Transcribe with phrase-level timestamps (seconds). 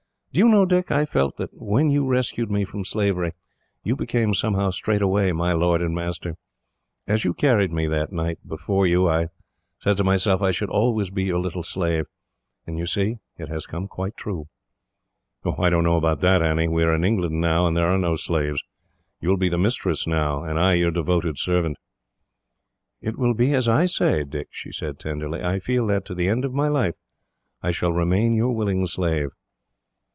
[0.33, 3.33] Do you know, Dick, I felt that when you rescued me from slavery,
[3.83, 6.37] you became somehow straightway my lord and master.
[7.05, 9.27] As you carried me that night before you, I
[9.79, 12.05] said to myself I should always be your little slave;
[12.65, 14.47] and you see, it has come quite true."
[15.59, 16.69] "I don't know about that, Annie.
[16.69, 18.63] We are in England now, and there are no slaves.
[19.19, 21.75] You will be the mistress now, and I your devoted servant."
[23.01, 25.41] "It will be as I say, Dick," she said tenderly.
[25.43, 26.95] "I feel that, to the end of my life,
[27.61, 29.31] I shall remain your willing slave."